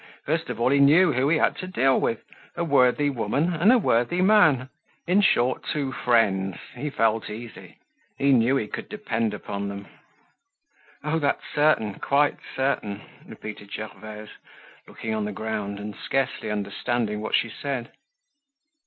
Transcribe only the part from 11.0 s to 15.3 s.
"Oh! that's certain, quite certain," repeated Gervaise, looking on